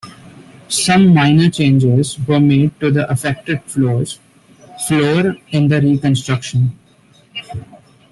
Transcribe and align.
Some 0.67 1.13
minor 1.13 1.47
changes 1.51 2.17
were 2.27 2.39
made 2.39 2.79
to 2.79 2.89
the 2.89 3.07
affected 3.07 3.61
floors 3.65 4.17
floor 4.87 5.35
in 5.49 5.67
the 5.67 5.79
reconstruction. 5.79 6.75